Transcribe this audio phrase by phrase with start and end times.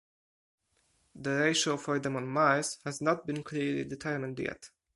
[1.13, 4.71] The ratio for them on Mars has not been clearly determined yet.